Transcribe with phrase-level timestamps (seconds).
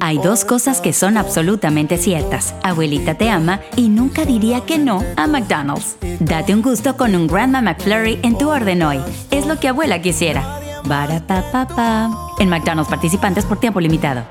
[0.00, 2.54] Hay dos cosas que son absolutamente ciertas.
[2.62, 5.96] Abuelita te ama y nunca diría que no a McDonald's.
[6.20, 9.00] Date un gusto con un Grandma McFlurry en tu orden hoy.
[9.30, 10.60] Es lo que abuela quisiera.
[10.84, 14.24] Barata En McDonald's participantes por tiempo limitado.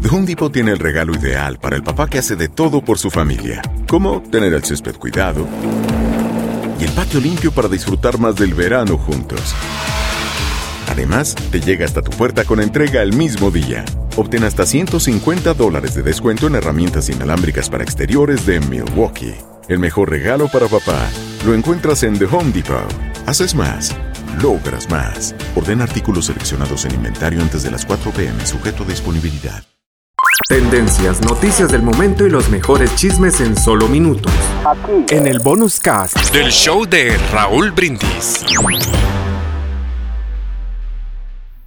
[0.00, 3.10] The Home tiene el regalo ideal para el papá que hace de todo por su
[3.10, 3.62] familia.
[3.88, 5.46] Como tener el césped cuidado
[6.78, 9.54] y el patio limpio para disfrutar más del verano juntos.
[10.88, 13.84] Además, te llega hasta tu puerta con entrega el mismo día.
[14.18, 19.36] Obtén hasta 150 dólares de descuento en herramientas inalámbricas para exteriores de Milwaukee.
[19.68, 21.08] El mejor regalo para papá
[21.46, 22.92] lo encuentras en The Home Depot.
[23.26, 23.94] Haces más,
[24.42, 25.36] logras más.
[25.54, 29.62] Orden artículos seleccionados en inventario antes de las 4 pm, sujeto a disponibilidad.
[30.48, 34.32] Tendencias, noticias del momento y los mejores chismes en solo minutos.
[34.66, 35.14] Aquí.
[35.14, 38.44] En el bonus cast del show de Raúl Brindis.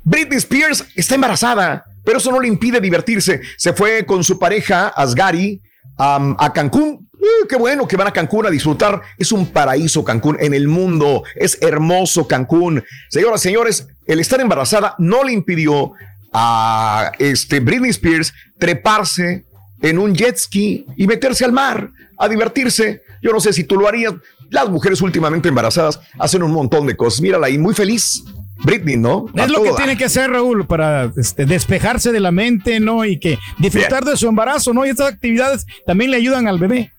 [0.04, 3.41] Britney Spears está embarazada, pero eso no le impide divertirse.
[3.58, 5.62] Se fue con su pareja Asgari
[5.98, 7.10] a Cancún.
[7.48, 9.02] qué bueno que van a Cancún a disfrutar.
[9.18, 11.24] Es un paraíso Cancún en el mundo.
[11.35, 12.84] Es hermoso Cancún.
[13.10, 15.94] Señoras señores, el estar embarazada no le impidió
[16.34, 19.46] a este Britney Spears treparse
[19.82, 23.02] en un jet ski y meterse al mar a divertirse.
[23.22, 24.13] Yo no sé si tú lo harías.
[24.49, 27.22] Las mujeres últimamente embarazadas hacen un montón de cosas.
[27.22, 28.24] Mírala ahí, muy feliz.
[28.63, 29.26] Britney, ¿no?
[29.35, 33.05] es lo que tiene que hacer Raúl para este, despejarse de la mente, ¿no?
[33.05, 34.85] Y que disfrutar de su embarazo, ¿no?
[34.85, 36.91] Y estas actividades también le ayudan al bebé.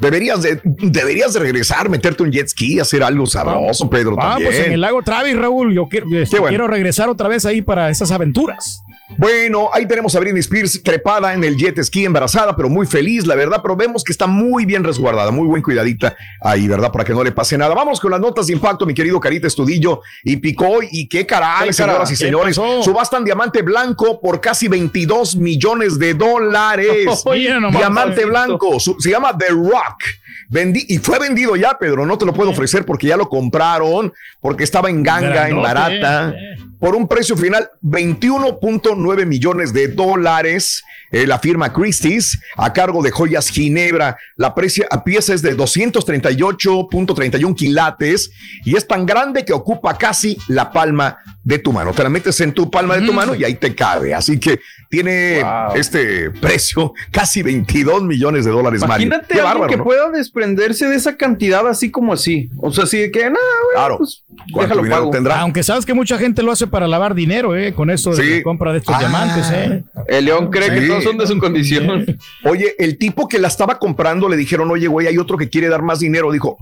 [0.00, 4.16] Deberías de, deberías de regresar, meterte un jet ski, hacer algo sabroso, Pedro.
[4.18, 7.62] Ah, pues en el lago Travis, Raúl, yo quiero, este, quiero regresar otra vez ahí
[7.62, 8.82] para esas aventuras.
[9.18, 13.24] Bueno, ahí tenemos a Britney Spears trepada en el jet ski, embarazada, pero muy feliz,
[13.24, 16.90] la verdad, pero vemos que está muy bien resguardada, muy buen cuidadita ahí, ¿verdad?
[16.90, 17.74] Para que no le pase nada.
[17.74, 20.80] Vamos con las notas de impacto, mi querido Carita Estudillo y Picó.
[20.82, 22.56] Y qué caray, señoras y señores.
[22.56, 27.24] Subastan diamante blanco por casi 22 millones de dólares.
[27.70, 30.02] diamante blanco, se llama The Rock.
[30.48, 34.12] Vendí, y fue vendido ya, Pedro, no te lo puedo ofrecer porque ya lo compraron,
[34.40, 36.34] porque estaba en ganga, en barata
[36.78, 40.84] por un precio final 21.9 millones de dólares.
[41.12, 44.18] Eh, la firma Christie's a cargo de Joyas Ginebra.
[44.36, 48.30] La precia, a pieza es de 238.31 quilates
[48.64, 51.92] y es tan grande que ocupa casi la palma de tu mano.
[51.92, 54.12] Te la metes en tu palma de tu mano y ahí te cabe.
[54.12, 54.58] Así que
[54.90, 55.44] tiene
[55.76, 58.82] este precio casi 22 millones de dólares.
[58.82, 62.50] Imagínate alguien que pueda desprenderse de esa cantidad así como así.
[62.56, 63.36] O sea, así de que nada,
[63.74, 63.98] claro.
[63.98, 65.10] pues déjalo pago.
[65.10, 65.38] Tendrá?
[65.40, 67.72] Aunque sabes que mucha gente lo hace para lavar dinero, ¿eh?
[67.74, 68.98] Con esto de la compra de estos ah.
[68.98, 69.84] diamantes, ¿eh?
[70.08, 72.18] El león cree que todos son de su condición.
[72.44, 75.68] Oye, el tipo que la estaba comprando le dijeron, oye, güey, hay otro que quiere
[75.68, 76.32] dar más dinero.
[76.32, 76.58] Dijo,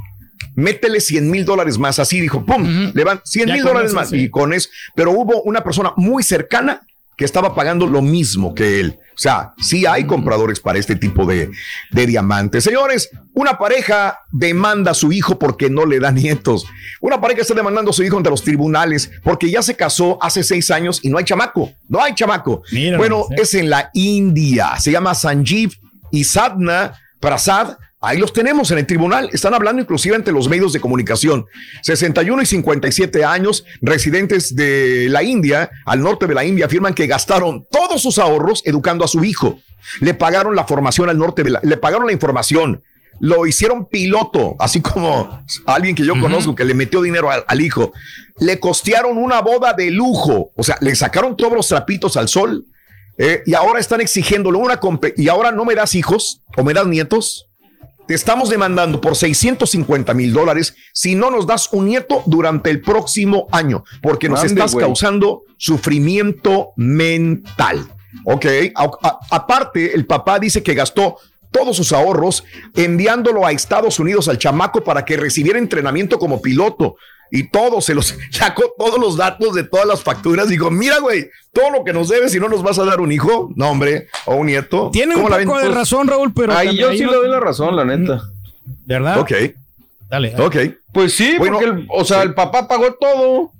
[0.55, 1.99] métele 100 mil dólares más.
[1.99, 4.12] Así dijo, pum, le van 100 mil dólares más.
[4.12, 6.83] Y con eso, pero hubo una persona muy cercana
[7.17, 8.99] que estaba pagando lo mismo que él.
[9.15, 11.49] O sea, sí hay compradores para este tipo de,
[11.93, 12.65] de, diamantes.
[12.65, 16.66] Señores, una pareja demanda a su hijo porque no le da nietos.
[17.01, 20.43] Una pareja está demandando a su hijo ante los tribunales porque ya se casó hace
[20.43, 21.72] seis años y no hay chamaco.
[21.89, 22.62] No hay chamaco.
[22.97, 24.77] bueno, es en la India.
[24.81, 25.71] Se llama Sanjeev
[26.11, 29.31] y Sadna Prasad Ahí los tenemos en el tribunal.
[29.32, 31.47] Están hablando inclusive ante los medios de comunicación.
[31.82, 37.06] 61 y 57 años, residentes de la India, al norte de la India, afirman que
[37.06, 39.59] gastaron todos sus ahorros educando a su hijo.
[40.00, 42.82] Le pagaron la formación al norte de la, le pagaron la información.
[43.20, 47.92] Lo hicieron piloto, así como alguien que yo conozco que le metió dinero al, hijo.
[48.38, 50.50] Le costearon una boda de lujo.
[50.56, 52.66] O sea, le sacaron todos los trapitos al sol.
[53.16, 54.81] Eh, y ahora están exigiéndolo una
[55.16, 57.47] y ahora no me das hijos o me das nietos
[58.06, 62.81] te estamos demandando por 650 mil dólares si no nos das un nieto durante el
[62.81, 67.87] próximo año, porque nos estás causando sufrimiento mental.
[68.25, 68.47] Ok,
[69.31, 71.16] aparte, el papá dice que gastó
[71.50, 72.44] todos sus ahorros
[72.75, 76.97] enviándolo a Estados Unidos al chamaco para que recibiera entrenamiento como piloto
[77.31, 80.49] y todo se los sacó todos los datos de todas las facturas.
[80.49, 83.12] Digo, mira, güey, todo lo que nos debes y no nos vas a dar un
[83.12, 84.91] hijo, no, hombre, o un nieto.
[84.93, 86.57] Tiene un poco de razón, Raúl, pero.
[86.57, 88.22] Ahí yo sí le doy la razón, la neta.
[88.87, 89.21] ¿Verdad?
[89.21, 89.33] Ok.
[90.09, 90.34] Dale.
[90.39, 90.57] Ok.
[90.93, 93.51] Pues sí, porque, o sea, el papá pagó todo.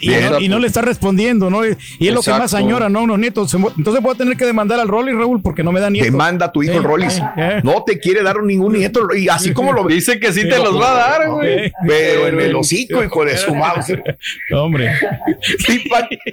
[0.00, 1.64] Y, no, le está respondiendo, ¿no?
[1.64, 3.02] Y, es lo que más añora, ¿no?
[3.02, 3.54] Unos nietos.
[3.54, 6.10] Entonces voy a tener que demandar al Rolly, Raúl, porque no me da nietos.
[6.10, 7.20] Demanda a tu hijo el Rollis.
[7.62, 9.14] No te quiere dar ningún nieto.
[9.14, 11.72] Y así como lo dice que sí te los va a dar, güey.
[11.86, 13.92] Pero en el hocico, hijo de su mouse.
[14.52, 14.92] Hombre.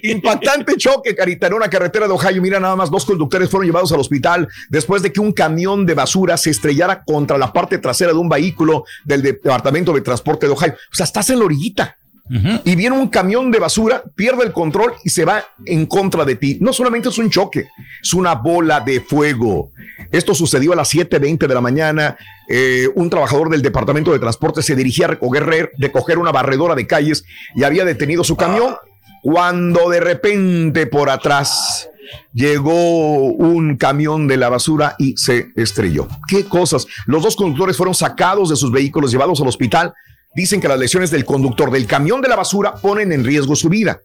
[0.03, 2.41] impactante choque, Carita, en una carretera de Ohio.
[2.41, 5.93] Mira, nada más, dos conductores fueron llevados al hospital después de que un camión de
[5.93, 10.53] basura se estrellara contra la parte trasera de un vehículo del Departamento de Transporte de
[10.53, 10.73] Ohio.
[10.91, 11.97] O sea, estás en la orillita
[12.29, 16.35] y viene un camión de basura, pierde el control y se va en contra de
[16.35, 16.57] ti.
[16.59, 17.69] No solamente es un choque,
[18.01, 19.71] es una bola de fuego.
[20.11, 22.17] Esto sucedió a las 7.20 de la mañana.
[22.49, 26.87] Eh, un trabajador del Departamento de Transporte se dirigía a recoger, recoger una barredora de
[26.87, 27.25] calles
[27.55, 28.75] y había detenido su camión
[29.21, 31.89] cuando de repente por atrás
[32.33, 36.07] llegó un camión de la basura y se estrelló.
[36.27, 36.87] ¿Qué cosas?
[37.05, 39.93] Los dos conductores fueron sacados de sus vehículos, llevados al hospital.
[40.35, 43.69] Dicen que las lesiones del conductor del camión de la basura ponen en riesgo su
[43.69, 44.01] vida,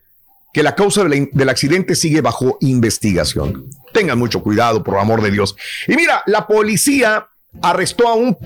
[0.53, 3.67] que la causa del accidente sigue bajo investigación.
[3.93, 5.57] Tengan mucho cuidado, por amor de Dios.
[5.89, 7.27] Y mira, la policía
[7.63, 8.37] arrestó a un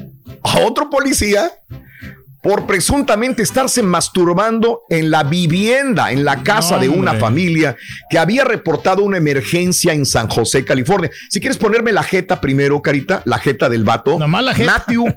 [0.43, 1.51] a otro policía
[2.45, 7.75] por presuntamente estarse masturbando en la vivienda, en la casa de una familia
[8.11, 11.11] que había reportado una emergencia en San José, California.
[11.31, 14.19] Si quieres ponerme la jeta primero, Carita, la jeta del vato.
[14.19, 14.73] Nomás la jeta.
[14.73, 15.07] Matthew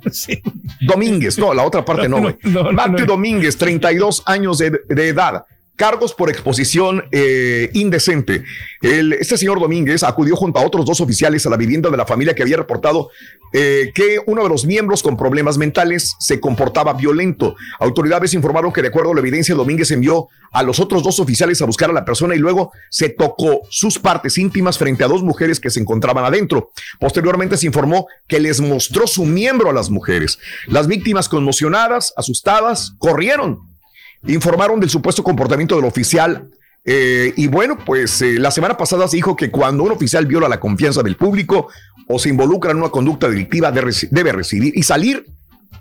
[0.81, 2.37] Domínguez, no, la otra parte no, güey.
[2.43, 5.45] Matthew Domínguez, 32 años de edad
[5.77, 8.43] cargos por exposición eh, indecente.
[8.81, 12.33] este señor Domínguez acudió junto a otros dos oficiales a la vivienda de la familia
[12.33, 13.11] que había reportado
[13.53, 17.55] eh, que uno de los miembros con problemas mentales se comportaba violento.
[17.79, 21.61] Autoridades informaron que de acuerdo a la evidencia, Domínguez envió a los otros dos oficiales
[21.61, 25.23] a buscar a la persona y luego se tocó sus partes íntimas frente a dos
[25.23, 26.71] mujeres que se encontraban adentro.
[26.99, 30.39] Posteriormente se informó que les mostró su miembro a las mujeres.
[30.67, 33.76] Las víctimas conmocionadas, asustadas, corrieron
[34.27, 36.49] informaron del supuesto comportamiento del oficial.
[36.85, 40.47] Eh, y bueno, pues eh, la semana pasada se dijo que cuando un oficial viola
[40.47, 41.67] la confianza del público
[42.07, 45.25] o se involucra en una conducta delictiva, debe recibir y salir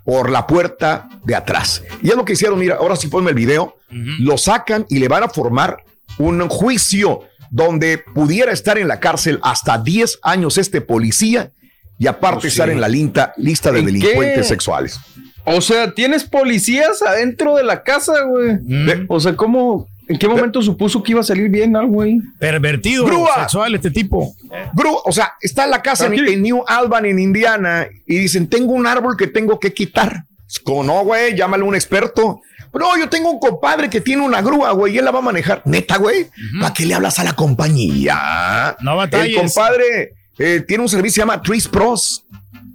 [0.04, 1.82] por la puerta de atrás.
[2.02, 3.76] Y es lo que hicieron, mira, ahora sí ponme el video,
[4.18, 5.76] lo sacan y le van a formar
[6.18, 11.52] un juicio donde pudiera estar en la cárcel hasta 10 años este policía
[11.98, 14.98] y aparte oh, estar en la lista, lista de delincuentes sexuales.
[15.46, 18.58] O sea, tienes policías adentro de la casa, güey.
[18.62, 19.06] Mm.
[19.08, 19.86] O sea, ¿cómo?
[20.08, 22.18] ¿En qué momento supuso que iba a salir bien algo, güey?
[22.38, 23.06] Pervertido
[23.36, 24.34] sexual este tipo.
[24.74, 28.72] Grúa, o sea, está en la casa en, New Albany, en Indiana, y dicen, tengo
[28.72, 30.24] un árbol que tengo que quitar.
[30.62, 32.40] Como no, güey, llámale a un experto.
[32.72, 35.22] No, yo tengo un compadre que tiene una grúa, güey, y él la va a
[35.22, 35.62] manejar.
[35.64, 36.28] Neta, güey,
[36.60, 38.76] ¿para qué le hablas a la compañía?
[38.80, 39.36] No batalles.
[39.36, 42.24] El compadre eh, tiene un servicio que se llama Trees Pros.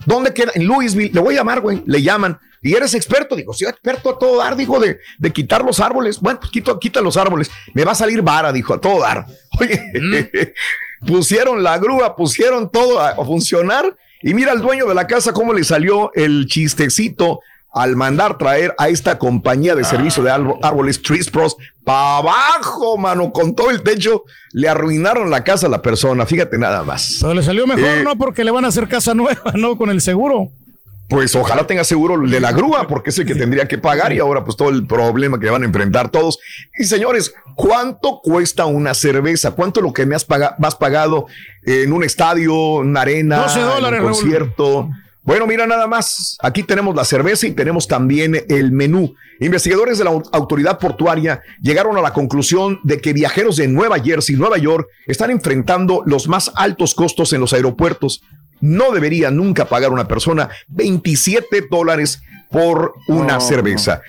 [0.06, 0.51] ¿Dónde queda?
[0.56, 1.12] En Louisville.
[1.13, 1.83] Le voy a llamar, güey.
[1.85, 2.38] Le llaman.
[2.62, 6.19] Y eres experto, digo, soy experto a todo dar, dijo, de, de quitar los árboles.
[6.19, 7.50] Bueno, pues quito, quita los árboles.
[7.74, 9.25] Me va a salir vara, dijo, a todo dar.
[9.60, 11.08] Oye, mm.
[11.08, 13.96] pusieron la grúa, pusieron todo a, funcionar.
[14.22, 17.40] Y mira al dueño de la casa cómo le salió el chistecito
[17.74, 21.56] al mandar traer a esta compañía de servicio de árboles Trees Pros
[21.86, 26.57] para abajo, mano, con todo el techo, le arruinaron la casa a la persona, fíjate
[26.57, 27.19] nada más.
[27.22, 28.18] Pero le salió mejor, eh, ¿no?
[28.18, 29.78] Porque le van a hacer casa nueva, ¿no?
[29.78, 30.52] Con el seguro
[31.12, 34.19] pues ojalá tenga seguro de la grúa, porque es el que tendría que pagar y
[34.19, 36.40] ahora pues todo el problema que van a enfrentar todos.
[36.80, 39.52] Y señores, ¿cuánto cuesta una cerveza?
[39.52, 41.25] ¿Cuánto lo que me has, pagado, has pagado
[41.63, 44.90] en un estadio, en una arena, en un concierto?
[45.24, 49.14] Bueno, mira nada más, aquí tenemos la cerveza y tenemos también el menú.
[49.42, 54.36] Investigadores de la autoridad portuaria llegaron a la conclusión de que viajeros de Nueva Jersey
[54.36, 58.24] y Nueva York están enfrentando los más altos costos en los aeropuertos
[58.62, 64.02] no debería nunca pagar una persona 27 dólares por una cerveza.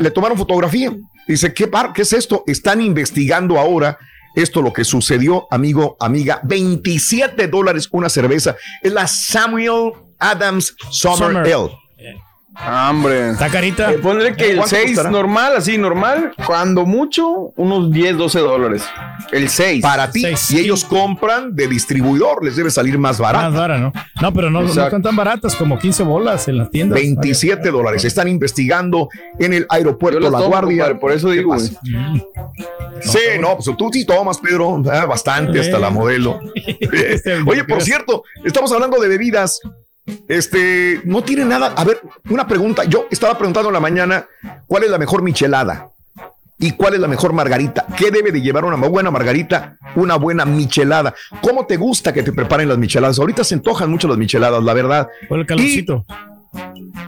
[0.00, 0.92] le tomaron fotografía.
[1.26, 2.42] Dice, ¿qué, par, ¿qué es esto?
[2.46, 3.98] Están investigando ahora
[4.34, 6.40] esto lo que sucedió, amigo, amiga.
[6.42, 8.56] 27 dólares una cerveza.
[8.82, 11.54] Es la Samuel Adams Summer, Summer.
[11.54, 11.81] Ale.
[12.60, 13.30] Hombre.
[13.30, 13.92] Está carita.
[13.92, 18.84] Eh, pondré que el 6 normal, así normal, cuando mucho, unos 10, 12 dólares.
[19.30, 19.82] El 6.
[19.82, 20.24] Para ti.
[20.36, 23.50] Si ellos compran de distribuidor, les debe salir más barato.
[23.50, 23.92] Más barato, ¿no?
[24.20, 27.00] No, pero no, están tan baratas como 15 bolas en las tiendas.
[27.00, 28.04] 27 dólares.
[28.04, 30.98] Están investigando en el aeropuerto La Guardia.
[30.98, 31.58] por eso digo.
[31.58, 34.82] Sí, no, pues tú sí tomas, Pedro.
[34.92, 36.38] Ah, bastante, hasta la modelo.
[37.46, 39.60] Oye, por cierto, estamos hablando de bebidas.
[40.28, 41.74] Este, no tiene nada.
[41.76, 42.00] A ver,
[42.30, 42.84] una pregunta.
[42.84, 44.26] Yo estaba preguntando en la mañana
[44.66, 45.88] cuál es la mejor michelada
[46.58, 47.86] y cuál es la mejor margarita.
[47.96, 49.76] ¿Qué debe de llevar una buena margarita?
[49.96, 51.14] Una buena michelada.
[51.40, 53.18] ¿Cómo te gusta que te preparen las micheladas?
[53.18, 55.08] Ahorita se antojan mucho las micheladas, la verdad.
[55.28, 56.04] Por el calorcito.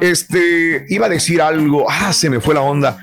[0.00, 1.86] este, iba a decir algo.
[1.88, 2.98] Ah, se me fue la onda.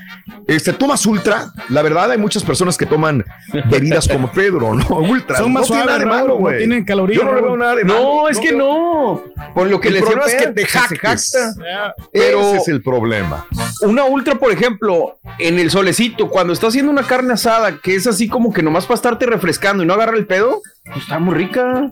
[0.48, 1.52] Este, tomas ultra.
[1.70, 3.24] La verdad, hay muchas personas que toman
[3.70, 4.88] bebidas como Pedro, ¿no?
[5.00, 5.38] Ultra.
[5.38, 6.54] Son más suaves, de malo, güey.
[6.54, 7.24] No tienen calorías.
[7.24, 8.00] no veo nada de malo.
[8.00, 9.24] No, es que no.
[9.54, 11.34] Por lo que el problema es que te jactas.
[12.12, 13.48] Pero ese es el problema.
[13.82, 18.08] Una ultra, por ejemplo, en el solecito, cuando estás haciendo una carne asada, que es
[18.08, 21.36] así como que nomás para estarte refrescando y no agarra el pedo, pues está muy
[21.36, 21.92] rica.